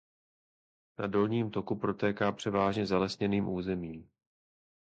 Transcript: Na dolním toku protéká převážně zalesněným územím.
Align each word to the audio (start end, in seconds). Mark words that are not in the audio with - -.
Na 0.99 1.07
dolním 1.07 1.51
toku 1.51 1.75
protéká 1.79 2.31
převážně 2.31 2.85
zalesněným 2.85 3.49
územím. 3.49 4.09